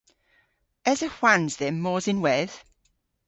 [0.91, 2.57] Esa hwans dhymm mos ynwedh?